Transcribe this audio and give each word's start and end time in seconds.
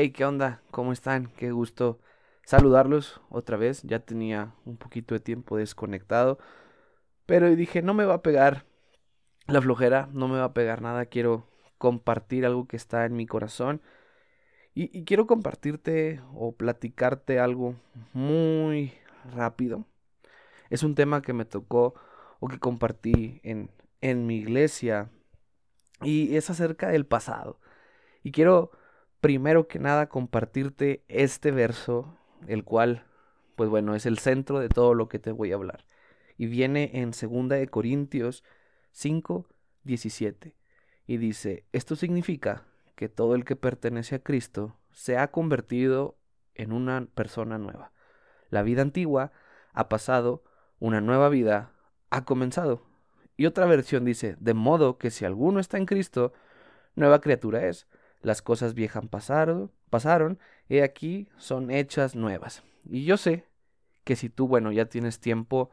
Hey, 0.00 0.12
¿qué 0.12 0.24
onda? 0.24 0.62
¿Cómo 0.70 0.92
están? 0.92 1.26
Qué 1.36 1.50
gusto 1.50 1.98
saludarlos 2.44 3.20
otra 3.30 3.56
vez. 3.56 3.82
Ya 3.82 3.98
tenía 3.98 4.54
un 4.64 4.76
poquito 4.76 5.12
de 5.16 5.18
tiempo 5.18 5.56
desconectado. 5.56 6.38
Pero 7.26 7.50
dije, 7.56 7.82
no 7.82 7.94
me 7.94 8.04
va 8.04 8.14
a 8.14 8.22
pegar 8.22 8.64
la 9.48 9.60
flojera, 9.60 10.08
no 10.12 10.28
me 10.28 10.38
va 10.38 10.44
a 10.44 10.54
pegar 10.54 10.82
nada. 10.82 11.06
Quiero 11.06 11.48
compartir 11.78 12.46
algo 12.46 12.68
que 12.68 12.76
está 12.76 13.06
en 13.06 13.16
mi 13.16 13.26
corazón. 13.26 13.82
Y, 14.72 15.04
quiero 15.04 15.26
compartirte 15.26 16.22
o 16.32 16.52
platicarte 16.52 17.40
algo 17.40 17.74
muy 18.12 18.94
rápido. 19.34 19.84
Es 20.70 20.84
un 20.84 20.94
tema 20.94 21.22
que 21.22 21.32
me 21.32 21.44
tocó 21.44 21.94
o 22.38 22.46
que 22.46 22.60
compartí 22.60 23.40
en, 23.42 23.72
en 24.00 24.28
mi 24.28 24.36
iglesia. 24.36 25.10
Y 26.02 26.36
es 26.36 26.50
acerca 26.50 26.86
del 26.86 27.04
pasado. 27.04 27.58
Y 28.22 28.30
quiero 28.30 28.70
primero 29.20 29.68
que 29.68 29.78
nada 29.78 30.08
compartirte 30.08 31.04
este 31.08 31.50
verso, 31.50 32.16
el 32.46 32.64
cual, 32.64 33.04
pues 33.56 33.68
bueno, 33.68 33.94
es 33.94 34.06
el 34.06 34.18
centro 34.18 34.60
de 34.60 34.68
todo 34.68 34.94
lo 34.94 35.08
que 35.08 35.18
te 35.18 35.32
voy 35.32 35.52
a 35.52 35.56
hablar. 35.56 35.84
Y 36.36 36.46
viene 36.46 36.90
en 36.94 37.10
2 37.10 37.48
de 37.48 37.68
Corintios 37.68 38.44
5, 38.92 39.48
17. 39.84 40.54
Y 41.06 41.16
dice, 41.16 41.64
esto 41.72 41.96
significa 41.96 42.64
que 42.94 43.08
todo 43.08 43.34
el 43.34 43.44
que 43.44 43.56
pertenece 43.56 44.16
a 44.16 44.22
Cristo 44.22 44.76
se 44.92 45.16
ha 45.16 45.30
convertido 45.30 46.18
en 46.54 46.72
una 46.72 47.06
persona 47.14 47.58
nueva. 47.58 47.92
La 48.50 48.62
vida 48.62 48.82
antigua 48.82 49.32
ha 49.72 49.88
pasado, 49.88 50.44
una 50.78 51.00
nueva 51.00 51.28
vida 51.28 51.72
ha 52.10 52.24
comenzado. 52.24 52.86
Y 53.36 53.46
otra 53.46 53.66
versión 53.66 54.04
dice, 54.04 54.36
de 54.40 54.54
modo 54.54 54.98
que 54.98 55.10
si 55.10 55.24
alguno 55.24 55.60
está 55.60 55.78
en 55.78 55.86
Cristo, 55.86 56.32
nueva 56.94 57.20
criatura 57.20 57.66
es 57.66 57.86
las 58.22 58.42
cosas 58.42 58.74
viejas 58.74 59.06
pasaron, 59.08 59.70
pasaron, 59.90 60.38
y 60.68 60.80
aquí 60.80 61.28
son 61.36 61.70
hechas 61.70 62.14
nuevas. 62.14 62.62
Y 62.84 63.04
yo 63.04 63.16
sé 63.16 63.44
que 64.04 64.16
si 64.16 64.28
tú, 64.28 64.48
bueno, 64.48 64.72
ya 64.72 64.86
tienes 64.86 65.20
tiempo 65.20 65.70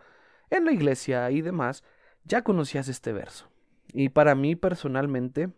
en 0.50 0.66
la 0.66 0.72
iglesia 0.72 1.30
y 1.32 1.42
demás, 1.42 1.84
ya 2.23 2.44
conocías 2.44 2.88
este 2.88 3.14
verso. 3.14 3.48
Y 3.94 4.10
para 4.10 4.36
mí 4.36 4.56
personalmente, 4.56 5.50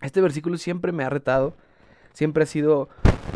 este 0.00 0.20
versículo 0.20 0.56
siempre 0.56 0.92
me 0.92 1.04
ha 1.04 1.10
retado, 1.10 1.54
siempre 2.12 2.44
ha 2.44 2.46
sido 2.46 2.88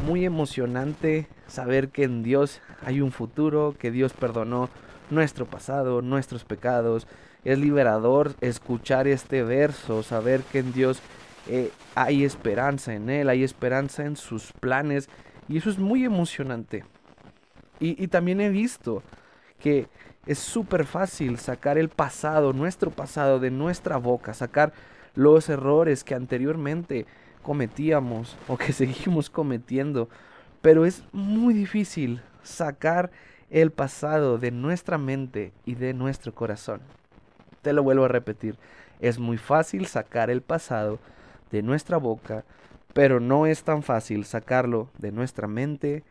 muy 0.06 0.25
emocionante 0.25 1.28
saber 1.47 1.91
que 1.91 2.05
en 2.05 2.22
Dios 2.22 2.61
hay 2.83 3.00
un 3.00 3.12
futuro, 3.12 3.75
que 3.78 3.91
Dios 3.91 4.12
perdonó 4.12 4.69
nuestro 5.11 5.47
pasado, 5.47 6.03
nuestros 6.03 6.44
pecados. 6.44 7.06
Es 7.44 7.59
liberador 7.59 8.34
escuchar 8.41 9.06
este 9.06 9.42
verso, 9.42 10.03
saber 10.03 10.42
que 10.42 10.59
en 10.59 10.72
Dios 10.72 11.00
eh, 11.48 11.70
hay 11.94 12.25
esperanza 12.25 12.94
en 12.94 13.08
Él, 13.08 13.28
hay 13.28 13.44
esperanza 13.44 14.05
en 14.05 14.16
sus 14.16 14.52
planes 14.52 15.08
y 15.48 15.58
eso 15.58 15.70
es 15.70 15.78
muy 15.78 16.05
emocionante. 16.05 16.84
Y, 17.78 18.08
también 18.08 18.41
he 18.41 18.48
visto 18.48 19.03
que 19.61 19.86
es 20.25 20.38
súper 20.38 20.86
fácil 20.86 21.38
sacar 21.38 21.77
el 21.77 21.91
pasado, 21.91 22.55
nuestro 22.55 22.91
pasado 22.91 23.38
de 23.38 23.50
nuestra 23.50 23.98
boca, 23.98 24.33
sacar 24.33 24.72
los 25.14 25.48
errores 25.50 26.03
que 26.03 26.14
anteriormente 26.14 27.06
cometíamos 27.42 28.36
o 28.48 28.56
que 28.56 28.72
seguimos 28.72 29.28
cometiendo. 29.28 30.08
Pero 30.62 30.86
es 30.86 31.05
muy 31.12 31.53
difícil 31.53 32.22
sacar 32.42 33.10
el 33.50 33.70
pasado 33.70 34.38
de 34.38 34.50
nuestra 34.50 34.97
mente 34.97 35.53
y 35.66 35.75
de 35.75 35.92
nuestro 35.92 36.34
corazón. 36.34 36.81
Te 37.60 37.75
lo 37.75 37.83
vuelvo 37.83 38.06
a 38.06 38.08
repetir, 38.08 38.56
es 39.00 39.19
muy 39.19 39.36
fácil 39.36 39.86
sacar 39.86 40.31
el 40.31 40.41
pasado 40.41 40.98
de 41.50 41.62
nuestra 41.62 41.97
boca, 41.98 42.44
pero 42.92 43.20
no 43.20 43.47
es 43.47 43.62
tan 43.62 43.83
fácil 43.83 44.25
sacarlo 44.25 44.91
de 44.98 45.12
nuestra 45.12 45.47
mente 45.47 46.04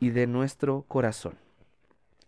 y 0.00 0.10
de 0.10 0.26
nuestro 0.26 0.84
corazón. 0.88 1.34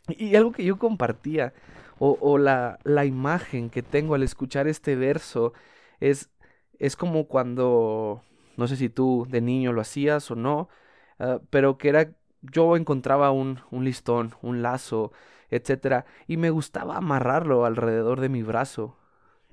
Y 0.09 0.35
algo 0.35 0.53
que 0.53 0.65
yo 0.65 0.79
compartía, 0.79 1.53
o, 1.99 2.39
la, 2.39 2.79
la, 2.83 3.05
imagen 3.05 3.69
que 3.69 3.83
tengo 3.83 4.15
al 4.15 4.23
escuchar 4.23 4.67
este 4.67 4.97
verso, 4.97 5.53
es, 6.01 6.31
es 6.79 6.97
como 6.97 7.27
cuando, 7.29 8.23
no 8.57 8.69
sé 8.69 8.77
si 8.77 8.89
tú 8.89 9.27
de 9.29 9.43
niño 9.43 9.73
lo 9.73 9.83
hacías 9.83 10.31
o 10.31 10.35
no, 10.35 10.71
ah, 11.19 11.41
pero 11.51 11.77
que 11.77 11.91
era, 11.91 12.11
yo 12.41 12.77
encontraba 12.77 13.31
un, 13.33 13.61
un 13.71 13.85
listón, 13.85 14.35
un 14.41 14.63
lazo, 14.63 15.13
etcétera, 15.51 16.07
y 16.27 16.39
me 16.39 16.49
gustaba 16.51 16.97
amarrarlo 16.97 17.67
alrededor 17.67 18.21
de 18.21 18.31
mi 18.31 18.43
brazo 18.43 18.97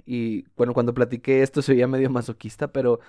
y 0.08 0.46
bueno, 0.56 0.74
cuando 0.74 0.94
platiqué 0.94 1.44
esto 1.44 1.62
se 1.62 1.74
veía 1.74 1.88
medio 1.88 2.10
masoquista, 2.10 2.72
pero 2.72 3.00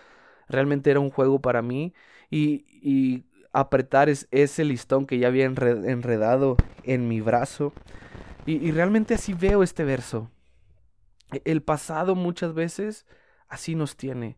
realmente 0.48 0.90
era 0.90 1.00
un 1.00 1.10
juego 1.10 1.40
para 1.40 1.62
mí. 1.62 1.94
Y, 2.30 3.24
apretar 3.50 4.10
es, 4.10 4.28
ese 4.30 4.62
listón 4.64 5.06
que 5.06 5.18
ya 5.18 5.28
había 5.28 5.46
enredado 5.46 6.56
en 6.82 7.08
mi 7.08 7.20
brazo. 7.20 7.72
Y, 8.46 8.56
y 8.56 8.72
realmente 8.72 9.14
así 9.14 9.32
veo 9.32 9.62
este 9.62 9.84
verso. 9.84 10.30
E, 11.32 11.40
el 11.44 11.62
pasado 11.62 12.14
muchas 12.14 12.52
veces 12.52 13.06
así 13.48 13.74
nos 13.74 13.96
tiene 13.96 14.36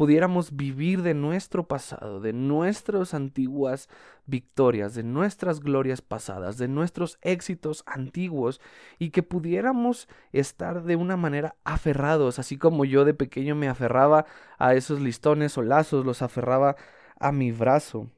pudiéramos 0.00 0.56
vivir 0.56 1.02
de 1.02 1.12
nuestro 1.12 1.68
pasado, 1.68 2.20
de 2.20 2.32
nuestras 2.32 3.12
antiguas 3.12 3.90
victorias, 4.24 4.94
de 4.94 5.02
nuestras 5.02 5.60
glorias 5.60 6.00
pasadas, 6.00 6.56
de 6.56 6.68
nuestros 6.68 7.18
éxitos 7.20 7.82
antiguos 7.84 8.62
y 8.98 9.10
que 9.10 9.22
pudiéramos 9.22 10.08
estar 10.32 10.84
de 10.84 10.96
una 10.96 11.18
manera 11.18 11.54
aferrados, 11.64 12.38
así 12.38 12.56
como 12.56 12.86
yo 12.86 13.04
de 13.04 13.12
pequeño 13.12 13.54
me 13.54 13.68
aferraba 13.68 14.24
a 14.56 14.72
esos 14.72 15.02
listones 15.02 15.58
o 15.58 15.62
lazos, 15.62 16.06
los 16.06 16.22
aferraba 16.22 16.76
a 17.18 17.30
mi 17.30 17.52
brazo. 17.52 18.08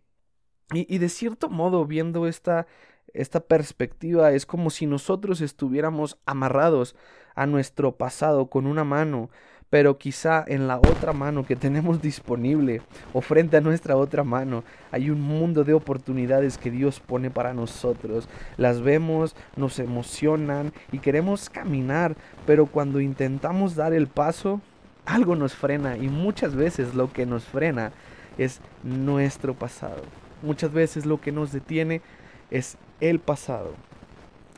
Y, 0.72 0.98
de 0.98 1.08
cierto 1.08 1.50
modo, 1.50 1.84
viendo 1.84 2.28
esta, 2.28 2.68
esta 3.12 3.40
perspectiva, 3.40 4.30
es 4.30 4.46
como 4.46 4.70
si 4.70 4.86
nosotros 4.86 5.40
estuviéramos 5.40 6.16
amarrados 6.26 6.94
a 7.34 7.46
nuestro 7.46 7.96
pasado 7.96 8.50
con 8.50 8.68
una 8.68 8.84
mano, 8.84 9.30
pero 9.72 9.96
quizá 9.96 10.44
en 10.46 10.68
la 10.68 10.76
otra 10.76 11.14
mano 11.14 11.46
que 11.46 11.56
tenemos 11.56 12.02
disponible 12.02 12.82
o 13.14 13.22
frente 13.22 13.56
a 13.56 13.62
nuestra 13.62 13.96
otra 13.96 14.22
mano 14.22 14.64
hay 14.90 15.08
un 15.08 15.22
mundo 15.22 15.64
de 15.64 15.72
oportunidades 15.72 16.58
que 16.58 16.70
Dios 16.70 17.00
pone 17.00 17.30
para 17.30 17.54
nosotros. 17.54 18.28
Las 18.58 18.82
vemos, 18.82 19.34
nos 19.56 19.78
emocionan 19.78 20.74
y 20.92 20.98
queremos 20.98 21.48
caminar, 21.48 22.16
pero 22.44 22.66
cuando 22.66 23.00
intentamos 23.00 23.74
dar 23.74 23.94
el 23.94 24.08
paso, 24.08 24.60
algo 25.06 25.36
nos 25.36 25.54
frena 25.54 25.96
y 25.96 26.08
muchas 26.08 26.54
veces 26.54 26.94
lo 26.94 27.10
que 27.10 27.24
nos 27.24 27.44
frena 27.44 27.92
es 28.36 28.60
nuestro 28.82 29.54
pasado. 29.54 30.02
Muchas 30.42 30.70
veces 30.70 31.06
lo 31.06 31.18
que 31.18 31.32
nos 31.32 31.50
detiene 31.50 32.02
es 32.50 32.76
el 33.00 33.20
pasado. 33.20 33.72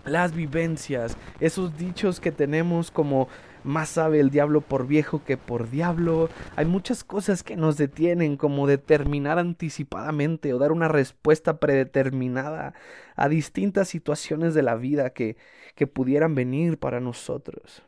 Las 0.05 0.35
vivencias, 0.35 1.17
esos 1.39 1.79
dichos 1.79 2.19
que 2.19 2.33
tenemos 2.33 2.91
como 2.91 3.29
más 3.65 3.89
sabe 3.89 4.21
el 4.21 4.31
diablo 4.31 4.61
por 4.61 4.87
viejo 4.87 5.25
que 5.25 5.37
por 5.37 5.71
diablo. 5.71 6.29
Hay 6.55 6.67
muchas 6.67 7.03
cosas 7.03 7.43
que 7.43 7.57
nos 7.57 7.77
detienen, 7.77 8.37
como 8.37 8.67
determinar 8.67 9.39
anticipadamente 9.39 10.53
o 10.53 10.59
dar 10.59 10.71
una 10.71 10.89
respuesta 10.89 11.59
predeterminada 11.59 12.75
a 13.17 13.29
distintas 13.29 13.89
situaciones 13.89 14.55
de 14.55 14.63
la 14.63 14.77
vida 14.77 15.11
que, 15.11 15.37
que 15.75 15.87
pudieran 15.87 16.35
venir 16.35 16.79
para 16.79 17.01
nosotros. 17.01 17.83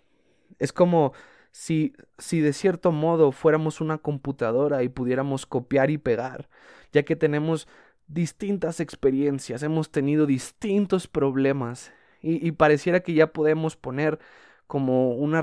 Es 0.59 0.73
como 0.73 1.13
si, 1.53 1.95
si 2.19 2.41
de 2.41 2.53
cierto 2.53 2.91
modo 2.91 3.31
fuéramos 3.33 3.81
una 3.81 3.99
computadora 3.99 4.83
y 4.83 4.89
pudiéramos 4.89 5.47
copiar 5.47 5.91
y 5.91 5.99
pegar, 5.99 6.49
ya 6.93 7.03
que 7.03 7.17
tenemos 7.17 7.69
distintas 8.09 8.81
experiencias, 8.81 9.63
hemos 9.63 9.91
tenido 9.91 10.27
distintos 10.27 11.07
problemas 11.07 11.93
y, 12.23 12.47
y 12.47 12.53
pareciera 12.53 13.01
que 13.01 13.15
ya 13.15 13.33
podemos 13.33 13.77
poner 13.77 14.19
como 14.67 15.15
una, 15.15 15.43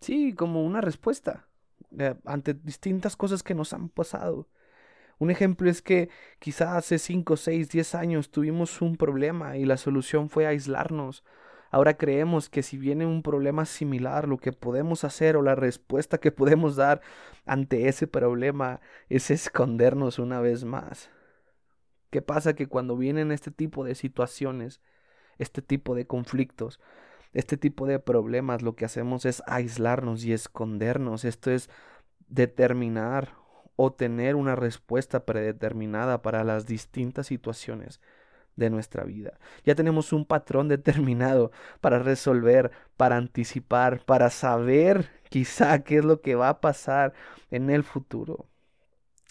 sí, 0.00 0.34
como 0.34 0.64
una 0.64 0.80
respuesta 0.80 1.48
eh, 1.98 2.14
ante 2.24 2.54
distintas 2.54 3.16
cosas 3.16 3.42
que 3.42 3.54
nos 3.54 3.72
han 3.72 3.88
pasado. 3.88 4.48
Un 5.18 5.30
ejemplo 5.30 5.68
es 5.68 5.82
que 5.82 6.10
quizá 6.38 6.76
hace 6.76 6.98
5, 6.98 7.36
6, 7.36 7.68
10 7.70 7.94
años 7.94 8.30
tuvimos 8.30 8.80
un 8.80 8.96
problema 8.96 9.56
y 9.56 9.64
la 9.64 9.76
solución 9.76 10.28
fue 10.28 10.46
aislarnos. 10.46 11.24
Ahora 11.70 11.96
creemos 11.96 12.48
que 12.48 12.62
si 12.62 12.78
viene 12.78 13.04
un 13.04 13.22
problema 13.22 13.66
similar, 13.66 14.28
lo 14.28 14.38
que 14.38 14.52
podemos 14.52 15.04
hacer 15.04 15.36
o 15.36 15.42
la 15.42 15.54
respuesta 15.54 16.18
que 16.18 16.32
podemos 16.32 16.76
dar 16.76 17.02
ante 17.46 17.88
ese 17.88 18.06
problema 18.06 18.80
es 19.08 19.30
escondernos 19.30 20.18
una 20.18 20.40
vez 20.40 20.64
más. 20.64 21.10
¿Qué 22.10 22.22
pasa? 22.22 22.54
Que 22.54 22.68
cuando 22.68 22.96
vienen 22.96 23.32
este 23.32 23.50
tipo 23.50 23.84
de 23.84 23.94
situaciones, 23.94 24.80
este 25.38 25.60
tipo 25.60 25.94
de 25.94 26.06
conflictos, 26.06 26.80
este 27.32 27.56
tipo 27.56 27.86
de 27.86 27.98
problemas 27.98 28.62
lo 28.62 28.74
que 28.74 28.84
hacemos 28.84 29.24
es 29.24 29.42
aislarnos 29.46 30.24
y 30.24 30.32
escondernos. 30.32 31.24
Esto 31.24 31.50
es 31.50 31.70
determinar 32.28 33.34
o 33.76 33.92
tener 33.92 34.34
una 34.34 34.56
respuesta 34.56 35.24
predeterminada 35.24 36.22
para 36.22 36.44
las 36.44 36.66
distintas 36.66 37.26
situaciones 37.28 38.00
de 38.56 38.70
nuestra 38.70 39.04
vida. 39.04 39.38
Ya 39.64 39.74
tenemos 39.74 40.12
un 40.12 40.24
patrón 40.24 40.68
determinado 40.68 41.52
para 41.80 41.98
resolver, 41.98 42.72
para 42.96 43.16
anticipar, 43.16 44.04
para 44.04 44.30
saber 44.30 45.10
quizá 45.30 45.78
qué 45.84 45.98
es 45.98 46.04
lo 46.04 46.20
que 46.20 46.34
va 46.34 46.48
a 46.48 46.60
pasar 46.60 47.14
en 47.50 47.70
el 47.70 47.84
futuro. 47.84 48.46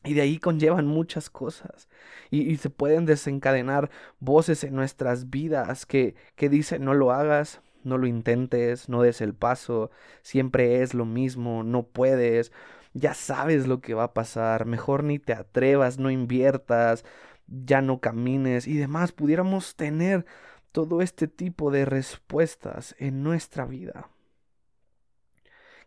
Y 0.04 0.14
de 0.14 0.22
ahí 0.22 0.38
conllevan 0.38 0.88
muchas 0.88 1.30
cosas. 1.30 1.90
Y, 2.30 2.56
se 2.58 2.70
pueden 2.70 3.06
desencadenar 3.06 3.90
voces 4.20 4.64
en 4.64 4.76
nuestras 4.76 5.30
vidas 5.30 5.86
que, 5.86 6.16
que 6.36 6.48
dicen 6.50 6.86
no 6.86 6.94
lo 6.94 7.12
hagas, 7.12 7.62
no 7.88 7.98
lo 7.98 8.07
intentes, 8.07 8.89
no 8.89 9.01
des 9.01 9.22
el 9.22 9.34
paso, 9.34 9.89
siempre 10.22 10.81
es 10.81 10.94
lo 10.94 11.06
mismo, 11.06 11.63
no 11.63 11.84
puedes, 11.84 12.51
ya 12.94 13.13
sabes 13.13 13.68
lo 13.68 13.81
que 13.81 13.94
va 13.94 14.04
a 14.06 14.13
pasar, 14.13 14.66
mejor 14.66 15.04
ni 15.04 15.19
te 15.19 15.34
atrevas, 15.34 15.98
no 15.98 16.12
inviertas, 16.12 17.06
ya 17.48 17.81
no 17.81 18.00
camines 18.00 18.68
y 18.68 18.78
demás. 18.78 19.12
Pudiéramos 19.12 19.75
tener 19.75 20.25
todo 20.72 21.01
este 21.01 21.28
tipo 21.28 21.72
de 21.72 21.86
respuestas 21.86 22.95
en 23.00 23.24
nuestra 23.24 23.66
vida 23.66 24.10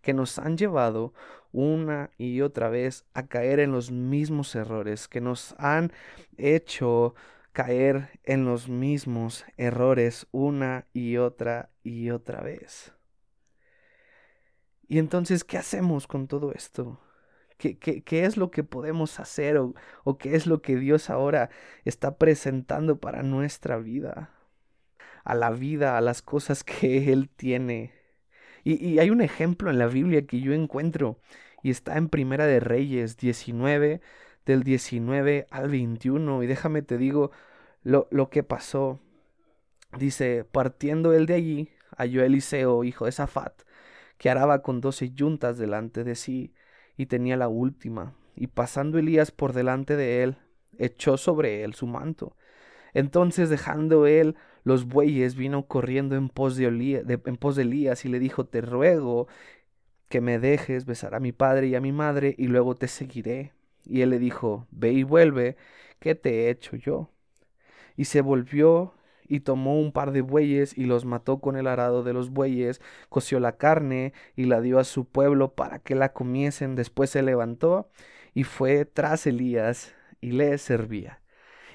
que 0.02 0.14
nos 0.14 0.38
han 0.38 0.56
llevado 0.56 1.12
una 1.52 2.10
y 2.16 2.40
otra 2.40 2.68
vez 2.68 3.04
a 3.12 3.26
caer 3.26 3.60
en 3.60 3.72
los 3.72 3.90
mismos 3.90 4.54
errores, 4.54 5.08
que 5.08 5.20
nos 5.20 5.54
han 5.58 5.92
hecho 6.36 7.14
caer 7.52 8.20
en 8.24 8.44
los 8.44 8.68
mismos 8.68 9.44
errores 9.56 10.26
una 10.30 10.86
y 10.92 11.16
otra 11.16 11.70
y 11.90 12.10
otra 12.10 12.42
vez. 12.42 12.92
Y 14.88 14.98
entonces, 14.98 15.44
¿qué 15.44 15.58
hacemos 15.58 16.06
con 16.06 16.26
todo 16.26 16.52
esto? 16.52 17.00
¿Qué, 17.58 17.78
qué, 17.78 18.24
es 18.24 18.36
lo 18.36 18.50
que 18.50 18.64
podemos 18.64 19.20
hacer 19.20 19.58
o, 19.58 19.74
o 20.04 20.16
qué 20.16 20.34
es 20.34 20.46
lo 20.46 20.62
que 20.62 20.76
Dios 20.76 21.10
ahora 21.10 21.50
está 21.84 22.16
presentando 22.16 22.98
para 22.98 23.22
nuestra 23.22 23.76
vida? 23.76 24.30
A 25.24 25.34
la 25.34 25.50
vida, 25.50 25.98
a 25.98 26.00
las 26.00 26.22
cosas 26.22 26.64
que 26.64 27.12
Él 27.12 27.28
tiene 27.28 28.00
y, 28.64 28.98
hay 28.98 29.10
un 29.10 29.20
ejemplo 29.22 29.70
en 29.70 29.78
la 29.78 29.86
Biblia 29.86 30.26
que 30.26 30.40
yo 30.40 30.52
encuentro 30.52 31.18
y 31.62 31.70
está 31.70 31.96
en 31.96 32.08
Primera 32.08 32.46
de 32.46 32.60
Reyes 32.60 33.16
19, 33.16 34.00
del 34.46 34.62
19 34.62 35.46
al 35.50 35.70
21. 35.70 36.42
Y 36.42 36.46
déjame 36.46 36.82
te 36.82 36.98
digo 36.98 37.30
lo, 37.82 38.08
lo 38.10 38.30
que 38.30 38.42
pasó. 38.42 39.00
Dice, 39.98 40.44
partiendo 40.50 41.12
él 41.12 41.26
de 41.26 41.34
allí, 41.34 41.68
halló 41.96 42.24
Eliseo, 42.24 42.84
hijo 42.84 43.06
de 43.06 43.12
Safat, 43.12 43.62
que 44.18 44.30
araba 44.30 44.62
con 44.62 44.80
doce 44.80 45.10
yuntas 45.10 45.58
delante 45.58 46.04
de 46.04 46.14
sí, 46.14 46.54
y 46.96 47.06
tenía 47.06 47.36
la 47.36 47.48
última. 47.48 48.14
Y 48.36 48.48
pasando 48.48 48.98
Elías 48.98 49.30
por 49.30 49.52
delante 49.52 49.96
de 49.96 50.22
él, 50.22 50.36
echó 50.78 51.16
sobre 51.16 51.64
él 51.64 51.74
su 51.74 51.86
manto. 51.86 52.36
Entonces 52.94 53.48
dejando 53.48 54.06
él 54.06 54.36
los 54.64 54.84
bueyes, 54.86 55.34
vino 55.36 55.66
corriendo 55.66 56.16
en 56.16 56.28
pos 56.28 56.56
de, 56.56 56.66
en 57.24 57.36
pos 57.36 57.56
de 57.56 57.62
Elías 57.62 58.04
y 58.04 58.08
le 58.08 58.18
dijo, 58.18 58.46
te 58.46 58.60
ruego 58.60 59.28
que 60.08 60.20
me 60.20 60.38
dejes 60.38 60.86
besar 60.86 61.14
a 61.14 61.20
mi 61.20 61.32
padre 61.32 61.68
y 61.68 61.74
a 61.74 61.80
mi 61.80 61.92
madre 61.92 62.34
y 62.36 62.48
luego 62.48 62.74
te 62.76 62.88
seguiré. 62.88 63.52
Y 63.84 64.02
él 64.02 64.10
le 64.10 64.18
dijo, 64.18 64.66
ve 64.70 64.92
y 64.92 65.02
vuelve, 65.04 65.56
¿qué 66.00 66.14
te 66.14 66.46
he 66.46 66.50
hecho 66.50 66.76
yo? 66.76 67.10
Y 67.96 68.06
se 68.06 68.20
volvió 68.20 68.94
y 69.30 69.40
tomó 69.40 69.78
un 69.78 69.92
par 69.92 70.10
de 70.10 70.22
bueyes 70.22 70.76
y 70.76 70.84
los 70.84 71.04
mató 71.04 71.38
con 71.40 71.56
el 71.56 71.68
arado 71.68 72.02
de 72.02 72.12
los 72.12 72.30
bueyes, 72.30 72.80
coció 73.08 73.38
la 73.38 73.56
carne 73.56 74.12
y 74.34 74.44
la 74.44 74.60
dio 74.60 74.80
a 74.80 74.84
su 74.84 75.04
pueblo 75.06 75.54
para 75.54 75.78
que 75.78 75.94
la 75.94 76.12
comiesen. 76.12 76.74
Después 76.74 77.10
se 77.10 77.22
levantó 77.22 77.88
y 78.34 78.42
fue 78.42 78.84
tras 78.84 79.26
Elías 79.26 79.94
y 80.20 80.32
le 80.32 80.58
servía. 80.58 81.22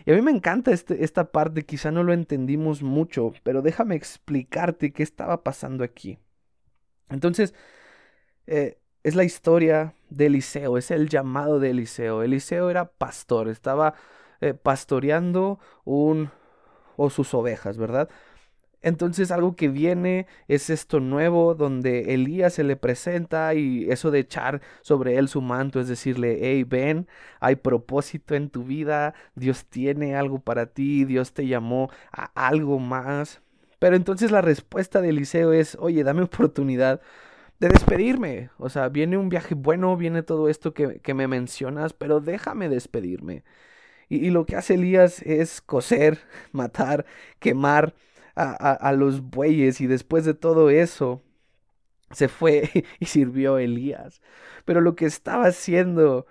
Y 0.06 0.12
a 0.12 0.16
mí 0.16 0.22
me 0.22 0.31
encanta 0.31 0.72
este, 0.72 1.04
esta 1.04 1.31
parte, 1.31 1.63
quizá 1.63 1.92
no 1.92 2.04
lo 2.04 2.12
entendimos 2.12 2.84
mucho, 2.84 3.31
pero 3.44 3.62
déjame 3.62 3.96
explicarte 3.96 4.92
qué 4.92 5.01
estaba 5.01 5.42
pasando 5.42 5.84
aquí. 5.86 6.19
Entonces, 7.10 7.54
eh, 8.48 8.78
es 9.04 9.16
la 9.16 9.24
historia 9.24 9.96
de 10.10 10.25
Eliseo, 10.25 10.78
es 10.78 10.92
el 10.92 11.08
llamado 11.08 11.60
de 11.60 11.69
Eliseo. 11.69 12.22
Eliseo 12.22 12.69
era 12.69 12.92
pastor, 12.92 13.48
estaba 13.48 13.96
eh, 14.42 14.54
pastoreando 14.54 15.60
un 15.86 16.31
o 16.97 17.09
sus 17.09 17.33
ovejas, 17.33 17.77
¿verdad? 17.77 18.09
Entonces 18.86 19.31
algo 19.31 19.56
que 19.56 19.68
viene 19.68 20.27
es 20.47 20.69
esto 20.69 21.00
nuevo 21.00 21.56
donde 21.56 22.13
Elías 22.13 22.53
se 22.53 22.63
le 22.63 22.75
presenta 22.75 23.56
y 23.56 23.89
eso 23.89 24.12
de 24.12 24.19
echar 24.19 24.62
sobre 24.81 25.18
él 25.18 25.27
su 25.27 25.42
manto 25.42 25.80
es 25.80 25.88
decirle, 25.88 26.38
hey, 26.42 26.63
ven, 26.63 27.07
hay 27.39 27.56
propósito 27.56 28.36
en 28.36 28.51
tu 28.51 28.63
vida, 28.63 29.15
Dios 29.33 29.65
tiene 29.65 30.15
algo 30.15 30.38
para 30.39 30.68
ti, 30.68 31.03
Dios 31.06 31.33
te 31.33 31.47
llamó 31.47 31.89
a 32.12 32.25
algo 32.36 32.77
más. 32.77 33.41
Pero 33.80 33.95
entonces 33.95 34.30
la 34.31 34.41
respuesta 34.41 35.01
de 35.01 35.09
Eliseo 35.09 35.51
es, 35.51 35.75
oye, 35.80 36.03
dame 36.03 36.21
oportunidad 36.21 37.01
de 37.59 37.69
despedirme. 37.69 38.50
O 38.57 38.69
sea, 38.69 38.89
viene 38.89 39.18
un 39.18 39.30
viaje 39.30 39.56
bueno, 39.56 39.98
viene 39.98 40.24
todo 40.24 40.50
esto 40.50 40.74
que, 40.74 41.00
que 41.00 41.13
me 41.15 41.27
mencionas, 41.27 41.94
pero 41.94 42.19
déjame 42.21 42.69
despedirme. 42.69 43.44
Y, 44.10 44.30
lo 44.30 44.46
que 44.46 44.56
hace 44.56 44.75
Elías 44.75 45.22
es 45.24 45.62
coser, 45.62 46.19
matar, 46.52 47.06
quemar 47.40 47.96
a, 48.36 48.92
los 48.92 49.22
bueyes 49.22 49.80
y 49.80 49.88
después 49.88 50.25
de 50.25 50.34
todo 50.34 50.69
eso 50.69 51.24
se 52.12 52.28
fue 52.28 52.69
y 53.00 53.06
sirvió 53.06 53.56
a 53.56 53.62
Elías. 53.63 54.22
Pero 54.66 54.81
lo 54.81 54.96
que 54.96 55.06
estaba 55.06 55.48
haciendo 55.48 56.28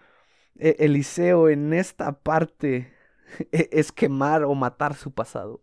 eh, 0.58 0.76
Eliseo 0.80 1.48
en 1.48 1.72
esta 1.72 2.12
parte 2.20 2.92
e, 3.52 3.68
es 3.72 3.92
quemar 3.92 4.44
o 4.44 4.54
matar 4.54 4.94
su 4.94 5.12
pasado. 5.12 5.60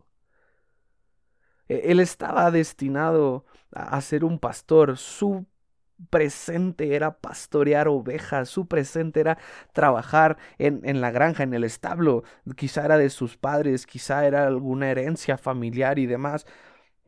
E, 1.67 1.91
él 1.91 1.99
estaba 1.99 2.51
destinado 2.51 3.45
a 3.71 3.99
ser 4.01 4.23
un 4.25 4.39
pastor. 4.39 4.97
Su 4.97 5.45
presente 6.09 6.95
era 6.95 7.19
pastorear 7.19 7.87
ovejas, 7.87 8.49
su 8.49 8.67
presente 8.67 9.19
era 9.19 9.37
trabajar 9.73 10.37
en, 10.57 10.81
en, 10.83 11.01
la 11.01 11.11
granja, 11.11 11.43
en 11.43 11.53
el 11.53 11.63
establo, 11.63 12.23
quizá 12.55 12.85
era 12.85 12.97
de 12.97 13.09
sus 13.09 13.37
padres, 13.37 13.85
quizá 13.85 14.25
era 14.25 14.47
alguna 14.47 14.89
herencia 14.91 15.37
familiar 15.37 15.99
y 15.99 16.05
demás. 16.07 16.45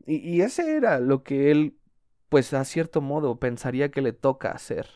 Y, 0.06 0.16
y 0.16 0.42
ese 0.42 0.76
era 0.76 1.00
lo 1.00 1.22
que 1.24 1.50
él, 1.50 1.76
pues 2.28 2.52
a 2.54 2.64
cierto 2.64 3.00
modo, 3.00 3.38
pensaría 3.40 3.90
que 3.90 4.02
le 4.02 4.12
toca 4.12 4.52
hacer. 4.52 4.88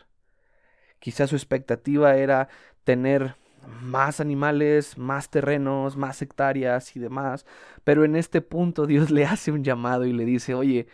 Quizá 0.98 1.26
su 1.26 1.36
expectativa 1.36 2.16
era 2.16 2.48
tener 2.84 3.36
más 3.82 4.20
animales, 4.20 4.98
más 4.98 5.30
terrenos, 5.30 5.96
más 5.96 6.22
hectáreas 6.22 6.96
y 6.96 7.00
demás, 7.00 7.46
pero 7.84 8.04
en 8.04 8.16
este 8.16 8.40
punto 8.40 8.86
Dios 8.86 9.10
le 9.12 9.24
hace 9.26 9.52
un 9.52 9.64
llamado 9.64 10.04
y 10.06 10.12
le 10.12 10.24
dice, 10.24 10.54
oye, 10.54 10.86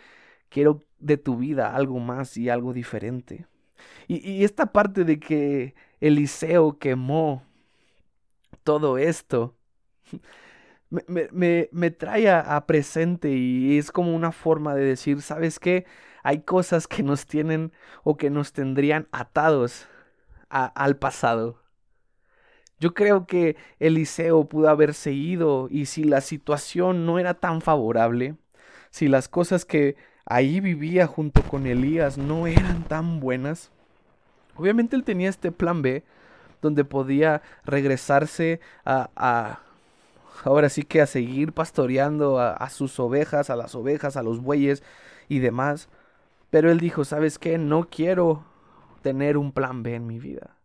quiero 0.55 0.85
de 0.99 1.17
tu 1.17 1.35
vida 1.35 1.75
algo 1.75 1.99
más 1.99 2.37
y 2.37 2.47
algo 2.47 2.71
diferente. 2.71 3.45
Y, 4.07 4.45
esta 4.45 4.67
parte 4.67 5.03
de 5.03 5.19
que 5.19 5.75
Eliseo 5.99 6.79
quemó 6.79 7.43
todo 8.63 8.97
esto, 8.97 9.57
me, 10.89 11.67
me, 11.73 11.91
trae 11.91 12.29
a, 12.29 12.65
presente 12.67 13.31
y 13.31 13.77
es 13.77 13.91
como 13.91 14.15
una 14.15 14.31
forma 14.31 14.75
de 14.75 14.85
decir, 14.85 15.21
¿sabes 15.21 15.59
qué? 15.59 15.85
Hay 16.23 16.43
cosas 16.43 16.87
que 16.87 17.03
nos 17.03 17.25
tienen 17.25 17.73
o 18.05 18.15
que 18.15 18.29
nos 18.29 18.53
tendrían 18.53 19.09
atados 19.11 19.89
al 20.47 20.95
pasado. 20.95 21.59
Yo 22.79 22.93
creo 22.93 23.27
que 23.27 23.57
Eliseo 23.79 24.47
pudo 24.47 24.69
haber 24.69 24.93
seguido 24.93 25.67
y 25.69 25.87
si 25.87 26.05
la 26.05 26.21
situación 26.21 27.05
no 27.05 27.19
era 27.19 27.33
tan 27.33 27.59
favorable, 27.59 28.37
si 28.89 29.09
las 29.09 29.27
cosas 29.27 29.65
que 29.65 29.97
ahí 30.25 30.59
vivía 30.59 31.07
junto 31.07 31.41
con 31.43 31.67
Elías 31.67 32.17
no 32.17 32.47
eran 32.47 32.83
tan 32.83 33.19
buenas. 33.19 33.71
Obviamente 34.55 34.95
él 34.95 35.03
tenía 35.03 35.29
este 35.29 35.51
plan 35.51 35.81
B 35.81 36.03
donde 36.61 36.83
podía 36.83 37.41
regresarse 37.65 38.59
a, 38.85 39.09
a 39.15 39.59
ahora 40.43 40.69
sí 40.69 40.83
que 40.83 41.01
a 41.01 41.07
seguir 41.07 41.53
pastoreando 41.53 42.39
a, 42.39 42.53
a, 42.53 42.69
sus 42.69 42.99
ovejas, 42.99 43.49
a 43.49 43.55
las 43.55 43.75
ovejas, 43.75 44.17
a 44.17 44.23
los 44.23 44.41
bueyes 44.41 44.83
y 45.29 45.39
demás. 45.39 45.89
Pero 46.49 46.71
él 46.71 46.79
dijo, 46.79 47.05
¿sabes 47.05 47.37
qué? 47.39 47.57
No 47.57 47.87
quiero 47.89 48.45
tener 49.01 49.37
un 49.37 49.51
plan 49.51 49.83
B 49.83 49.95
en 49.95 50.07
mi 50.07 50.19
vida. 50.19 50.57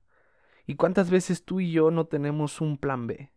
¿Y 0.67 0.76
cuántas 0.76 1.11
veces 1.11 1.45
tú 1.45 1.61
y 1.61 1.73
yo 1.73 1.90
no 1.90 2.07
tenemos 2.07 2.61
un 2.61 2.79
plan 2.79 3.07
B? 3.07 3.31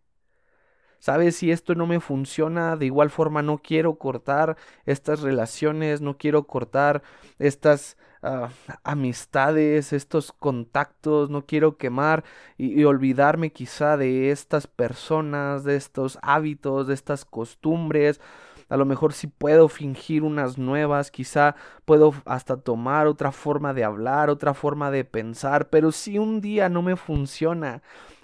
¿Sabes? 1.03 1.35
Si 1.35 1.51
esto 1.51 1.75
no 1.75 1.85
me 1.85 1.99
funciona, 1.99 2.77
de 2.77 2.85
igual 2.85 3.09
forma 3.09 3.41
no 3.41 3.57
quiero 3.57 3.95
cortar 3.95 4.55
estas 4.85 5.19
relaciones, 5.19 5.99
no 5.99 6.17
quiero 6.17 6.47
cortar 6.47 7.03
estas 7.39 7.97
ah, 8.21 8.47
amistades, 8.85 9.91
estos 9.91 10.31
contactos, 10.31 11.29
no 11.29 11.45
quiero 11.45 11.75
quemar 11.75 12.23
y, 12.57 12.79
y, 12.79 12.85
olvidarme 12.85 13.51
quizá 13.51 13.97
de 13.97 14.31
estas 14.31 14.65
personas, 14.65 15.65
de 15.65 15.75
estos 15.75 16.19
hábitos, 16.21 16.87
de 16.87 16.93
estas 16.93 17.25
costumbres. 17.25 18.21
A 18.69 18.77
lo 18.77 18.85
mejor 18.85 19.11
si 19.11 19.27
puedo 19.27 19.67
fingir 19.67 20.23
unas 20.23 20.57
nuevas, 20.57 21.11
quizá 21.11 21.57
puedo 21.83 22.13
hasta 22.23 22.55
tomar 22.55 23.07
otra 23.07 23.33
forma 23.33 23.73
de 23.73 23.83
hablar, 23.83 24.29
otra 24.29 24.53
forma 24.53 24.89
de 24.89 25.03
pensar, 25.03 25.69
pero 25.69 25.91
si 25.91 26.17
un 26.17 26.39
día 26.39 26.69
no 26.69 26.81
me 26.81 26.95
funciona, 26.95 27.81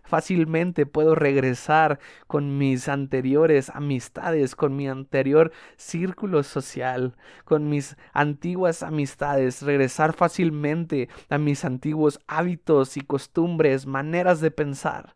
fácilmente 0.10 0.86
puedo 0.86 1.16
regresar 1.16 2.00
con 2.28 2.58
mis 2.58 2.89
anteriores 2.89 3.70
amistades, 3.70 4.56
con 4.56 4.75
mi 4.75 4.89
anterior 4.89 5.51
círculo 5.78 6.44
social, 6.44 7.16
con 7.46 7.70
mis 7.70 7.96
antiguas 8.12 8.84
amistades, 8.84 9.62
regresar 9.62 10.13
fácilmente 10.13 11.08
a 11.30 11.38
mis 11.38 11.63
antiguos 11.63 12.20
hábitos 12.28 12.98
y 12.98 13.01
costumbres, 13.01 13.86
maneras 13.86 14.42
de 14.42 14.51
pensar. 14.51 15.16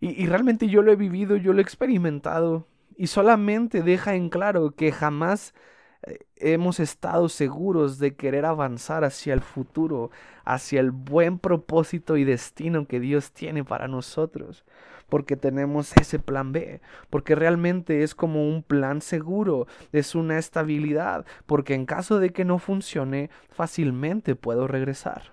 Y, 0.00 0.26
realmente 0.26 0.68
yo 0.68 0.82
lo 0.82 0.92
he 0.92 0.96
vivido, 0.96 1.36
yo 1.36 1.52
lo 1.52 1.60
he 1.60 1.62
experimentado, 1.62 2.66
y 2.96 3.06
solamente 3.06 3.82
deja 3.82 4.14
en 4.14 4.28
claro 4.28 4.72
que 4.72 4.92
jamás 4.92 5.54
hemos 6.36 6.80
estado 6.80 7.28
seguros 7.28 7.98
de 7.98 8.14
querer 8.14 8.44
avanzar 8.44 9.04
hacia 9.04 9.34
el 9.34 9.40
futuro, 9.40 10.10
hacia 10.44 10.80
el 10.80 10.90
buen 10.90 11.38
propósito 11.38 12.16
y 12.16 12.24
destino 12.24 12.86
que 12.86 13.00
Dios 13.00 13.32
tiene 13.32 13.64
para 13.64 13.88
nosotros, 13.88 14.64
porque 15.08 15.36
tenemos 15.36 15.92
ese 15.96 16.18
plan 16.18 16.52
B, 16.52 16.80
porque 17.10 17.34
realmente 17.34 18.02
es 18.02 18.14
como 18.14 18.48
un 18.48 18.62
plan 18.62 19.00
seguro, 19.00 19.66
es 19.92 20.14
una 20.14 20.38
estabilidad, 20.38 21.24
porque 21.46 21.74
en 21.74 21.86
caso 21.86 22.18
de 22.18 22.30
que 22.30 22.44
no 22.44 22.58
funcione, 22.58 23.30
fácilmente 23.50 24.34
puedo 24.34 24.66
regresar. 24.66 25.32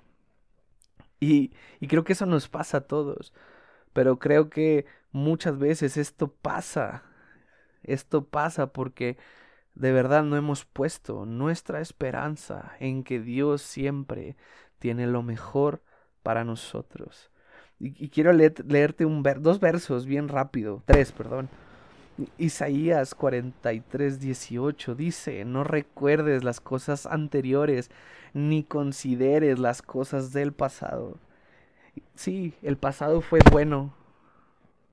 Y, 1.19 1.51
creo 1.87 2.03
que 2.03 2.13
eso 2.13 2.25
nos 2.25 2.49
pasa 2.49 2.77
a 2.77 2.81
todos, 2.81 3.31
pero 3.93 4.17
creo 4.17 4.49
que 4.49 4.85
muchas 5.11 5.57
veces 5.59 5.97
esto 5.97 6.29
pasa, 6.29 7.03
esto 7.83 8.25
pasa 8.25 8.73
porque 8.73 9.17
de 9.75 9.91
verdad 9.91 10.23
no 10.23 10.37
hemos 10.37 10.65
puesto 10.65 11.25
nuestra 11.25 11.81
esperanza 11.81 12.73
en 12.79 13.03
que 13.03 13.19
Dios 13.19 13.61
siempre 13.61 14.35
tiene 14.79 15.07
lo 15.07 15.23
mejor 15.23 15.81
para 16.23 16.43
nosotros. 16.43 17.31
Y, 17.79 18.09
quiero 18.09 18.31
leerte 18.31 19.05
un 19.05 19.23
dos 19.39 19.59
versos 19.59 20.05
bien 20.05 20.27
rápido, 20.27 20.83
tres, 20.85 21.11
perdón. 21.11 21.49
Isaías 22.37 23.15
43, 23.15 24.19
18 24.19 24.93
dice, 24.93 25.45
no 25.45 25.63
recuerdes 25.63 26.43
las 26.43 26.59
cosas 26.59 27.07
anteriores, 27.07 27.89
ni 28.33 28.63
consideres 28.63 29.57
las 29.57 29.81
cosas 29.81 30.31
del 30.31 30.53
pasado. 30.53 31.17
Sí, 32.15 32.53
el 32.61 32.77
pasado 32.77 33.21
fue 33.21 33.39
bueno. 33.51 33.93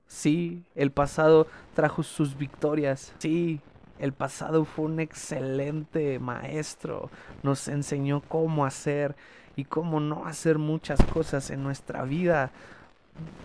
Sí, 0.07 0.63
el 0.73 0.91
pasado 0.91 1.45
trajo 1.75 2.01
sus 2.01 2.35
victorias. 2.35 3.13
Sí, 3.19 3.61
el 3.99 4.13
pasado 4.13 4.65
fue 4.65 4.85
un 4.85 4.99
excelente 4.99 6.19
maestro, 6.19 7.09
nos 7.43 7.67
enseñó 7.67 8.21
cómo 8.21 8.65
hacer 8.65 9.15
y 9.55 9.65
cómo 9.65 9.99
no 9.99 10.25
hacer 10.25 10.57
muchas 10.57 11.03
cosas 11.03 11.49
en 11.49 11.63
nuestra 11.63 12.03
vida. 12.03 12.51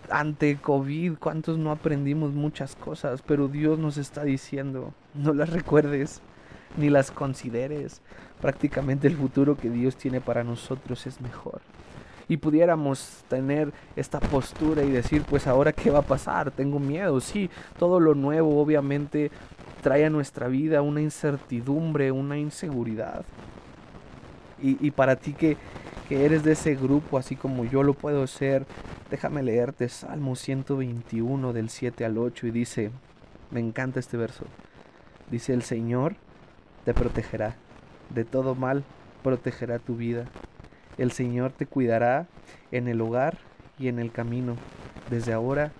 Ante 0.09 0.55
COVID, 0.55 1.15
¿cuántos 1.19 1.57
no 1.57 1.71
aprendimos 1.71 2.31
muchas 2.31 2.75
cosas? 2.75 3.21
Pero 3.21 3.49
Dios 3.49 3.77
nos 3.77 3.97
está 3.97 4.23
diciendo, 4.23 4.93
no 5.13 5.33
las 5.33 5.49
recuerdes 5.49 6.21
ni 6.77 6.89
las 6.89 7.11
consideres. 7.11 8.01
Prácticamente 8.41 9.07
el 9.07 9.17
futuro 9.17 9.57
que 9.57 9.69
Dios 9.69 9.97
tiene 9.97 10.21
para 10.21 10.45
nosotros 10.45 11.05
es 11.05 11.19
mejor. 11.19 11.61
Y 12.27 12.37
pudiéramos 12.37 13.23
tener 13.27 13.71
esta 13.95 14.19
postura 14.19 14.83
y 14.83 14.91
decir, 14.91 15.23
pues 15.29 15.45
ahora 15.47 15.73
qué 15.73 15.91
va 15.91 15.99
a 15.99 16.03
pasar, 16.03 16.49
tengo 16.51 16.79
miedo. 16.79 17.19
Sí, 17.19 17.49
todo 17.77 17.99
lo 17.99 18.15
nuevo 18.15 18.59
obviamente 18.61 19.31
trae 19.85 20.03
a 20.03 20.09
nuestra 20.09 20.47
vida 20.47 20.81
una 20.81 20.99
incertidumbre, 20.99 22.11
una 22.11 22.39
inseguridad. 22.39 23.23
Y, 24.59 24.89
para 24.89 25.15
ti 25.15 25.33
que, 25.33 25.57
que 26.09 26.25
eres 26.25 26.43
de 26.43 26.53
ese 26.53 26.73
grupo, 26.73 27.19
así 27.19 27.35
como 27.35 27.65
yo 27.65 27.83
lo 27.83 27.93
puedo 27.93 28.25
ser, 28.25 28.65
déjame 29.11 29.43
leerte 29.43 29.87
Salmo 29.87 30.35
121 30.35 31.53
del 31.53 31.69
7 31.69 32.03
al 32.03 32.17
8 32.17 32.47
y 32.47 32.51
dice, 32.51 32.89
me 33.51 33.59
encanta 33.59 33.99
este 33.99 34.17
verso, 34.17 34.45
dice 35.29 35.53
el 35.53 35.61
Señor 35.61 36.15
te 36.83 36.95
protegerá, 36.95 37.55
de 38.09 38.25
todo 38.25 38.55
mal 38.55 38.83
protegerá 39.21 39.77
tu 39.77 39.95
vida. 39.95 40.25
El 40.97 41.11
Señor 41.11 41.51
te 41.51 41.67
cuidará 41.67 42.25
en 42.71 42.87
el 42.87 43.01
hogar 43.01 43.37
y 43.77 43.87
en 43.87 43.99
el 43.99 44.11
camino, 44.11 44.55
desde 45.11 45.31
ahora 45.31 45.71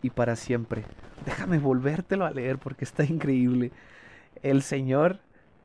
y 0.00 0.08
para 0.08 0.36
siempre. 0.36 0.84
Déjame 1.24 1.58
volvértelo 1.58 2.24
a 2.24 2.30
leer 2.30 2.58
porque 2.58 2.84
está 2.84 3.04
increíble. 3.04 3.70
El 4.42 4.62
Señor 4.62 5.18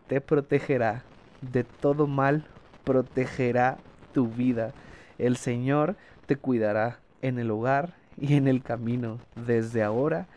te 0.08 0.22
protegerá 0.22 1.04
de 1.42 1.64
todo 1.64 2.08
mal, 2.08 2.46
protegerá 2.84 3.78
tu 4.14 4.28
vida. 4.28 4.74
El 5.18 5.38
Señor 5.38 5.96
te 6.26 6.36
cuidará 6.36 7.00
en 7.22 7.40
el 7.40 7.52
hogar 7.52 7.96
y 8.20 8.36
en 8.36 8.48
el 8.48 8.62
camino, 8.62 9.20
desde 9.36 9.84
ahora 9.84 10.28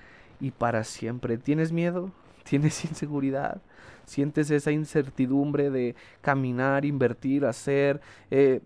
y 0.40 0.50
para 0.50 0.84
siempre. 0.84 1.38
¿Tienes 1.38 1.72
miedo? 1.72 2.10
¿Tienes 2.44 2.84
inseguridad? 2.84 3.60
¿Sientes 4.06 4.50
esa 4.50 4.72
incertidumbre 4.72 5.70
de 5.70 5.94
caminar, 6.20 6.84
invertir, 6.84 7.44
hacer, 7.44 8.00
eh, 8.30 8.60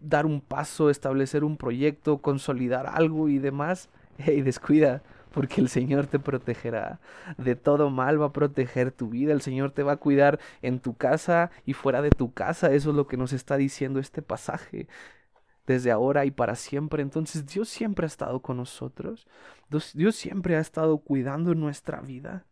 dar 0.00 0.26
un 0.26 0.40
paso, 0.40 0.90
establecer 0.90 1.44
un 1.44 1.56
proyecto, 1.56 2.18
consolidar 2.18 2.86
algo 2.86 3.28
y 3.28 3.38
demás? 3.38 3.88
Hey, 4.18 4.42
descuida, 4.42 5.02
porque 5.32 5.60
el 5.60 5.68
Señor 5.68 6.06
te 6.06 6.18
protegerá. 6.18 7.00
De 7.38 7.56
todo 7.56 7.90
mal 7.90 8.20
va 8.20 8.26
a 8.26 8.32
proteger 8.32 8.92
tu 8.92 9.08
vida. 9.08 9.32
El 9.32 9.42
Señor 9.42 9.72
te 9.72 9.82
va 9.82 9.92
a 9.92 9.96
cuidar 9.96 10.38
en 10.62 10.80
tu 10.80 10.96
casa 10.96 11.50
y 11.64 11.72
fuera 11.72 12.02
de 12.02 12.10
tu 12.10 12.32
casa. 12.32 12.72
Eso 12.72 12.90
es 12.90 12.96
lo 12.96 13.06
que 13.06 13.16
nos 13.16 13.32
está 13.32 13.56
diciendo 13.56 13.98
este 13.98 14.22
pasaje. 14.22 14.88
Desde 15.66 15.90
ahora 15.90 16.24
y 16.24 16.30
para 16.30 16.54
siempre. 16.54 17.02
Entonces 17.02 17.46
Dios 17.46 17.68
siempre 17.68 18.04
ha 18.04 18.08
estado 18.08 18.40
con 18.42 18.56
nosotros. 18.56 19.26
Dios, 19.94 20.16
siempre 20.16 20.56
ha 20.56 20.60
estado 20.60 20.98
cuidando 20.98 21.54
nuestra 21.54 22.00
vida. 22.00 22.46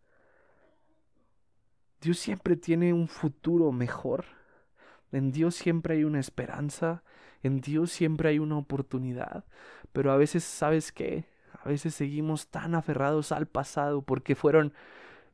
Dios 2.01 2.19
siempre 2.19 2.57
tiene 2.57 2.93
un 2.93 3.09
futuro 3.09 3.73
mejor. 3.73 4.25
En 5.13 5.33
Dios 5.33 5.55
siempre 5.55 5.95
hay 5.95 6.05
una 6.05 6.21
esperanza. 6.21 7.03
En 7.43 7.61
Dios 7.61 7.91
siempre 7.91 8.31
hay 8.31 8.39
una 8.39 8.57
oportunidad. 8.57 9.45
Pero 9.93 10.13
a 10.13 10.17
veces, 10.17 10.45
¿sabes 10.45 10.93
qué? 10.93 11.27
A 11.63 11.69
veces 11.69 11.95
seguimos 11.95 12.49
tan 12.49 12.75
aferrados 12.75 13.33
al 13.33 13.47
pasado 13.47 14.03
porque 14.03 14.35
fueron 14.35 14.73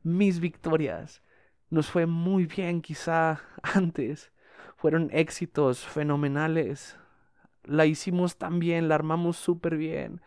mis 0.03 0.39
victorias. 0.39 1.21
Nos 1.69 1.89
fue 1.89 2.05
muy 2.05 2.45
bien 2.45 2.81
quizá 2.81 3.41
antes. 3.63 4.31
Fueron 4.75 5.09
éxitos 5.11 5.85
fenomenales. 5.85 6.97
La 7.63 7.85
hicimos 7.85 8.37
tan 8.37 8.59
bien, 8.59 8.87
la 8.87 8.95
armamos 8.95 9.37
súper 9.37 9.77
bien. 9.77 10.21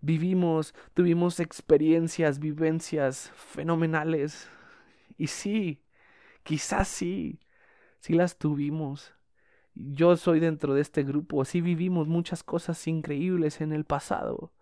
Vivimos, 0.00 0.74
tuvimos 0.94 1.40
experiencias, 1.40 2.38
vivencias 2.38 3.32
fenomenales. 3.34 4.48
Y 5.16 5.28
sí, 5.28 5.82
quizás 6.44 6.88
sí, 6.88 7.40
sí 8.00 8.14
las 8.14 8.38
tuvimos. 8.38 9.14
Yo 9.74 10.16
soy 10.16 10.40
dentro 10.40 10.74
de 10.74 10.80
este 10.82 11.04
grupo, 11.04 11.44
sí 11.44 11.60
vivimos 11.60 12.08
muchas 12.08 12.42
cosas 12.42 12.86
increíbles 12.88 13.60
en 13.60 13.72
el 13.72 13.84
pasado. 13.84 14.52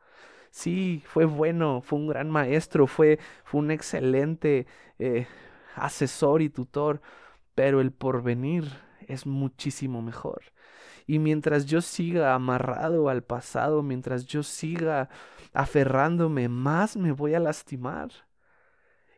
Sí, 0.56 1.02
fue 1.06 1.26
bueno, 1.26 1.82
fue 1.82 1.98
un 1.98 2.06
gran 2.06 2.30
maestro, 2.30 2.86
fue, 2.86 3.18
fue 3.44 3.60
un 3.60 3.70
excelente 3.70 4.66
eh, 4.98 5.26
asesor 5.74 6.40
y 6.40 6.48
tutor, 6.48 7.02
pero 7.54 7.82
el 7.82 7.92
porvenir 7.92 8.64
es 9.06 9.26
muchísimo 9.26 10.00
mejor. 10.00 10.40
Y 11.06 11.18
mientras 11.18 11.66
yo 11.66 11.82
siga 11.82 12.34
amarrado 12.34 13.10
al 13.10 13.22
pasado, 13.22 13.82
mientras 13.82 14.24
yo 14.24 14.42
siga 14.42 15.10
aferrándome, 15.52 16.48
más 16.48 16.96
me 16.96 17.12
voy 17.12 17.34
a 17.34 17.40
lastimar 17.40 18.10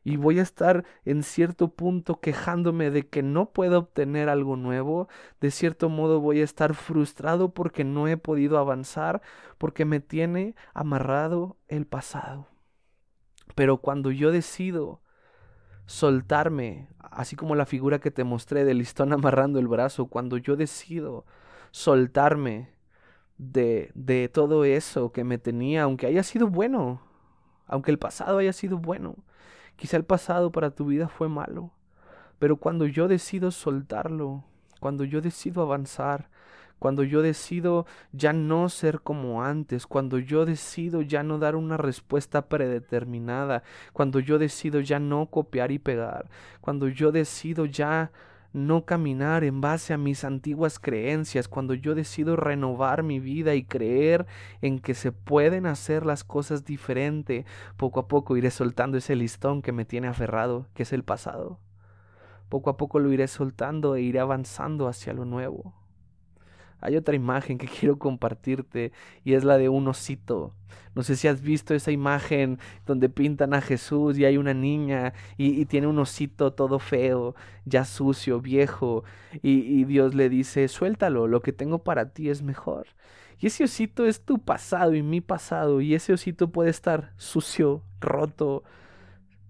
y 0.08 0.16
voy 0.16 0.38
a 0.38 0.42
estar 0.42 0.86
en 1.04 1.22
cierto 1.22 1.68
punto 1.68 2.18
quejándome 2.18 2.90
de 2.90 3.06
que 3.06 3.22
no 3.22 3.50
puedo 3.50 3.78
obtener 3.78 4.30
algo 4.30 4.56
nuevo, 4.56 5.06
de 5.38 5.50
cierto 5.50 5.90
modo 5.90 6.18
voy 6.18 6.40
a 6.40 6.44
estar 6.44 6.72
frustrado 6.72 7.52
porque 7.52 7.84
no 7.84 8.08
he 8.08 8.16
podido 8.16 8.56
avanzar, 8.56 9.20
porque 9.58 9.84
me 9.84 10.00
tiene 10.00 10.54
amarrado 10.72 11.58
el 11.68 11.84
pasado. 11.84 12.48
Pero 13.54 13.82
cuando 13.82 14.10
yo 14.10 14.32
decido 14.32 15.02
soltarme, 15.84 16.88
así 17.00 17.36
como 17.36 17.54
la 17.54 17.66
figura 17.66 17.98
que 17.98 18.10
te 18.10 18.24
mostré 18.24 18.64
del 18.64 18.78
listón 18.78 19.12
amarrando 19.12 19.58
el 19.58 19.68
brazo, 19.68 20.06
cuando 20.06 20.38
yo 20.38 20.56
decido 20.56 21.26
soltarme 21.70 22.70
de, 23.36 23.90
de 23.94 24.30
todo 24.30 24.64
eso 24.64 25.12
que 25.12 25.22
me 25.22 25.36
tenía, 25.36 25.82
aunque 25.82 26.06
haya 26.06 26.22
sido 26.22 26.46
bueno, 26.46 27.02
aunque 27.66 27.90
el 27.90 27.98
pasado 27.98 28.38
haya 28.38 28.54
sido 28.54 28.78
bueno, 28.78 29.14
Quizá 29.78 29.96
el 29.96 30.04
pasado 30.04 30.50
para 30.50 30.72
tu 30.72 30.86
vida 30.86 31.06
fue 31.06 31.28
malo, 31.28 31.70
pero 32.40 32.56
cuando 32.56 32.84
yo 32.84 33.06
decido 33.06 33.52
soltarlo, 33.52 34.42
cuando 34.80 35.04
yo 35.04 35.20
decido 35.20 35.62
avanzar, 35.62 36.28
cuando 36.80 37.04
yo 37.04 37.22
decido 37.22 37.86
ya 38.10 38.32
no 38.32 38.68
ser 38.70 39.02
como 39.02 39.44
antes, 39.44 39.86
cuando 39.86 40.18
yo 40.18 40.46
decido 40.46 41.00
ya 41.00 41.22
no 41.22 41.38
dar 41.38 41.54
una 41.54 41.76
respuesta 41.76 42.48
predeterminada, 42.48 43.62
cuando 43.92 44.18
yo 44.18 44.40
decido 44.40 44.80
ya 44.80 44.98
no 44.98 45.26
copiar 45.26 45.70
y 45.70 45.78
pegar, 45.78 46.28
cuando 46.60 46.88
yo 46.88 47.12
decido 47.12 47.64
ya 47.64 48.10
no 48.52 48.84
caminar 48.84 49.44
en 49.44 49.60
base 49.60 49.92
a 49.92 49.98
mis 49.98 50.24
antiguas 50.24 50.78
creencias, 50.78 51.48
cuando 51.48 51.74
yo 51.74 51.94
decido 51.94 52.36
renovar 52.36 53.02
mi 53.02 53.20
vida 53.20 53.54
y 53.54 53.64
creer 53.64 54.26
en 54.62 54.78
que 54.78 54.94
se 54.94 55.12
pueden 55.12 55.66
hacer 55.66 56.06
las 56.06 56.24
cosas 56.24 56.64
diferente, 56.64 57.44
poco 57.76 58.00
a 58.00 58.08
poco 58.08 58.36
iré 58.36 58.50
soltando 58.50 58.98
ese 58.98 59.16
listón 59.16 59.62
que 59.62 59.72
me 59.72 59.84
tiene 59.84 60.08
aferrado, 60.08 60.66
que 60.74 60.84
es 60.84 60.92
el 60.92 61.04
pasado. 61.04 61.58
Poco 62.48 62.70
a 62.70 62.76
poco 62.76 62.98
lo 62.98 63.12
iré 63.12 63.28
soltando 63.28 63.94
e 63.94 64.02
iré 64.02 64.20
avanzando 64.20 64.88
hacia 64.88 65.12
lo 65.12 65.24
nuevo. 65.24 65.74
Hay 66.80 66.96
otra 66.96 67.14
imagen 67.14 67.58
que 67.58 67.66
quiero 67.80 67.98
compartirte 67.98 68.92
y 69.24 69.34
es 69.34 69.44
la 69.44 69.58
de 69.58 69.68
un 69.68 69.88
osito. 69.88 70.54
No 70.94 71.02
sé 71.02 71.16
si 71.16 71.28
has 71.28 71.40
visto 71.40 71.74
esa 71.74 71.92
imagen 71.92 72.58
donde 72.86 73.08
pintan 73.08 73.54
a 73.54 73.60
Jesús 73.60 74.18
y 74.18 74.24
hay 74.24 74.36
una 74.36 74.54
niña 74.54 75.12
y, 75.36 75.64
tiene 75.66 75.86
un 75.86 75.98
osito 75.98 76.52
todo 76.52 76.78
feo, 76.78 77.34
ya 77.64 77.84
sucio, 77.84 78.40
viejo, 78.40 79.04
y, 79.42 79.84
Dios 79.84 80.14
le 80.14 80.28
dice, 80.28 80.66
suéltalo, 80.66 81.28
lo 81.28 81.40
que 81.40 81.52
tengo 81.52 81.84
para 81.84 82.10
ti 82.10 82.30
es 82.30 82.42
mejor. 82.42 82.88
Y 83.38 83.46
ese 83.46 83.64
osito 83.64 84.06
es 84.06 84.22
tu 84.24 84.40
pasado 84.40 84.94
y 84.94 85.02
mi 85.02 85.20
pasado, 85.20 85.80
y 85.80 85.94
ese 85.94 86.12
osito 86.12 86.50
puede 86.50 86.70
estar 86.70 87.12
sucio, 87.16 87.82
roto, 88.00 88.64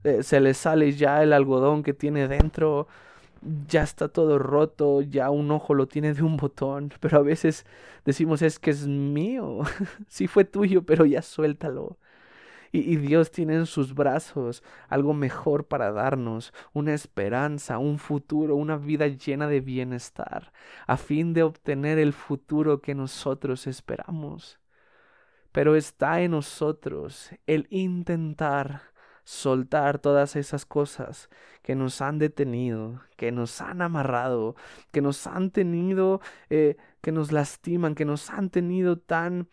eh, 0.04 0.22
se 0.22 0.40
le 0.40 0.54
sale 0.54 0.92
ya 0.92 1.22
el 1.22 1.32
algodón 1.32 1.82
que 1.82 1.94
tiene 1.94 2.28
dentro, 2.28 2.88
ya 3.68 3.82
está 3.82 4.08
todo 4.08 4.38
roto, 4.38 5.02
ya 5.02 5.30
un 5.30 5.50
ojo 5.50 5.74
lo 5.74 5.88
tiene 5.88 6.14
de 6.14 6.22
un 6.22 6.36
botón, 6.36 6.92
pero 7.00 7.18
a 7.18 7.22
veces 7.22 7.66
decimos 8.04 8.42
es 8.42 8.58
que 8.58 8.70
es 8.70 8.86
mío, 8.86 9.60
sí 10.08 10.26
fue 10.26 10.44
tuyo, 10.44 10.82
pero 10.84 11.04
ya 11.06 11.22
suéltalo. 11.22 11.98
Y, 12.70 12.80
y, 12.80 12.96
Dios 12.96 13.30
tiene 13.30 13.54
en 13.54 13.66
sus 13.66 13.94
brazos 13.94 14.62
algo 14.88 15.14
mejor 15.14 15.66
para 15.66 15.90
darnos, 15.90 16.52
una 16.74 16.92
esperanza, 16.92 17.78
un 17.78 17.98
futuro, 17.98 18.56
una 18.56 18.76
vida 18.76 19.06
llena 19.08 19.48
de 19.48 19.62
bienestar, 19.62 20.52
a 20.86 20.98
fin 20.98 21.32
de 21.32 21.44
obtener 21.44 21.98
el 21.98 22.12
futuro 22.12 22.82
que 22.82 22.94
nosotros 22.94 23.66
esperamos. 23.66 24.58
Pero 25.52 25.76
está 25.76 26.20
en 26.20 26.32
nosotros 26.32 27.30
el 27.46 27.66
intentar 27.70 28.82
soltar 29.28 29.98
todas 29.98 30.36
esas 30.36 30.64
cosas 30.64 31.28
que 31.60 31.74
nos 31.74 32.00
han 32.00 32.18
detenido, 32.18 33.02
que 33.18 33.30
nos 33.30 33.60
han 33.60 33.82
amarrado, 33.82 34.56
que 34.90 35.02
nos 35.02 35.26
han 35.26 35.50
tenido, 35.50 36.22
eh, 36.48 36.78
que 37.02 37.12
nos 37.12 37.30
lastiman, 37.30 37.94
que 37.94 38.06
nos 38.06 38.30
han 38.30 38.48
tenido 38.48 38.96
tan 38.98 39.50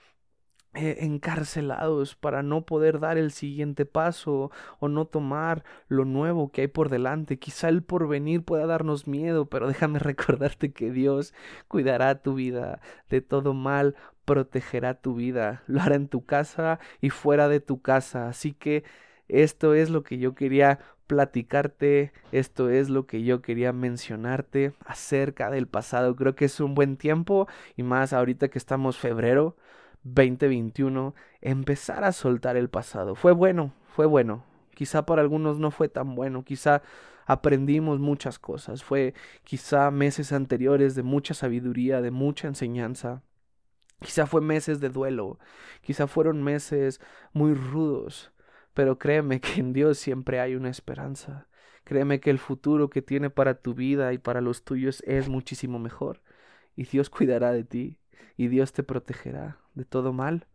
eh, 0.75 1.00
encarcelados 1.01 2.15
para 2.15 2.41
no 2.41 2.65
poder 2.65 3.01
dar 3.01 3.17
el 3.17 3.32
siguiente 3.32 3.86
paso 3.86 4.50
o 4.79 4.88
no 4.88 5.08
tomar 5.08 5.65
lo 5.89 6.05
nuevo 6.05 6.53
que 6.53 6.62
hay 6.62 6.67
por 6.67 6.88
delante. 6.88 7.38
Quizá 7.38 7.67
el 7.67 7.84
porvenir 7.84 8.44
pueda 8.46 8.65
darnos 8.67 9.08
miedo, 9.08 9.50
pero 9.50 9.67
déjame 9.67 10.00
recordarte 10.00 10.72
que 10.72 10.89
Dios 10.89 11.34
cuidará 11.67 12.22
tu 12.22 12.34
vida 12.34 12.79
de 13.10 13.20
todo 13.20 13.53
mal, 13.53 13.98
protegerá 14.24 14.94
tu 14.94 15.15
vida, 15.15 15.63
lo 15.67 15.82
hará 15.82 15.96
en 15.96 16.08
tu 16.08 16.25
casa 16.25 16.79
y 17.01 17.10
fuera 17.10 17.50
de 17.50 17.60
tu 17.60 17.82
casa. 17.82 18.29
Así 18.29 18.53
que 18.53 18.86
esto 19.27 19.74
es 19.74 19.89
lo 19.89 20.03
que 20.03 20.17
yo 20.17 20.36
quería 20.36 20.79
platicarte, 21.08 22.12
esto 22.32 22.70
es 22.70 22.89
lo 22.89 23.05
que 23.05 23.24
yo 23.24 23.41
quería 23.41 23.74
mencionarte 23.74 24.74
acerca 24.86 25.51
del 25.51 25.67
pasado. 25.67 26.15
Creo 26.15 26.36
que 26.36 26.46
es 26.46 26.60
un 26.60 26.75
buen 26.75 26.98
tiempo 26.98 27.48
y 27.75 27.84
más 27.84 28.13
ahorita 28.13 28.50
que 28.50 28.58
estamos 28.58 28.98
febrero 28.98 29.55
2021, 30.03 31.15
empezar 31.41 32.03
a 32.03 32.12
soltar 32.12 32.58
el 32.58 32.70
pasado. 32.70 33.15
Fue 33.15 33.32
bueno, 33.32 33.74
fue 33.96 34.05
bueno. 34.05 34.46
Quizá 34.74 35.05
para 35.05 35.22
algunos 35.22 35.58
no 35.58 35.72
fue 35.72 35.89
tan 35.89 36.15
bueno, 36.15 36.44
quizá 36.44 36.82
aprendimos 37.25 38.00
muchas 38.00 38.38
cosas, 38.39 38.84
fue 38.84 39.13
quizá 39.44 39.89
meses 39.89 40.32
anteriores 40.32 40.96
de 40.96 41.03
mucha 41.03 41.34
sabiduría, 41.34 42.01
de 42.01 42.12
mucha 42.12 42.48
enseñanza. 42.48 43.24
Quizá 44.01 44.27
fue 44.27 44.41
meses 44.41 44.82
de 44.82 44.89
duelo, 44.89 45.39
quizá 45.82 46.08
fueron 46.08 46.44
meses 46.44 47.00
muy 47.32 47.53
rudos, 47.53 48.34
pero 48.75 49.00
créeme 49.00 49.39
que 49.39 49.60
en 49.62 49.74
Dios 49.74 49.98
siempre 49.98 50.39
hay 50.39 50.53
una 50.53 50.70
esperanza. 50.70 51.48
Créeme 51.86 52.20
que 52.20 52.29
el 52.29 52.39
futuro 52.39 52.89
que 52.89 53.01
tiene 53.01 53.29
para 53.29 53.55
tu 53.55 53.74
vida 53.74 54.13
y 54.13 54.17
para 54.20 54.41
los 54.41 54.63
tuyos 54.63 55.01
es 55.08 55.29
muchísimo 55.29 55.79
mejor. 55.79 56.22
Y 56.75 56.84
Dios 56.84 57.10
cuidará 57.10 57.51
de 57.51 57.63
ti. 57.63 57.98
Y 58.38 58.50
Dios 58.50 58.74
te 58.74 58.84
protegerá 58.84 59.58
de 59.74 59.86
todo 59.86 60.13
mal. 60.13 60.46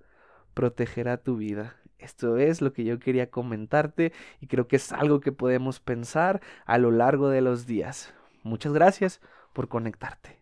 Protegerá 0.55 1.17
tu 1.17 1.37
vida. 1.37 1.77
Esto 1.99 2.37
es 2.37 2.61
lo 2.61 2.73
que 2.73 2.85
yo 2.85 2.99
quería 2.99 3.31
comentarte 3.31 4.13
y 4.41 4.47
creo 4.47 4.69
que 4.69 4.77
es 4.77 4.93
algo 4.93 5.21
que 5.21 5.33
podemos 5.33 5.81
pensar 5.81 6.41
a 6.65 6.79
lo 6.79 6.91
largo 6.91 7.29
de 7.29 7.41
los 7.41 7.67
días. 7.67 8.15
Muchas 8.43 8.73
gracias 8.73 9.21
por 9.53 9.69
conectarte. 9.69 10.40